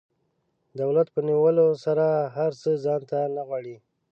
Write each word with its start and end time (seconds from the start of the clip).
دولت 0.81 1.07
په 1.15 1.19
نیولو 1.27 1.67
سره 1.85 2.05
هر 2.37 2.51
څه 2.61 2.69
ځان 2.83 3.01
ته 3.09 3.19
نه 3.35 3.41
غواړي. 3.47 3.75